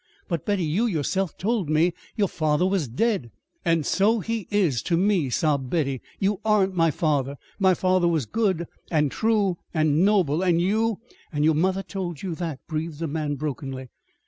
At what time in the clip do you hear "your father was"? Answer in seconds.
2.15-2.87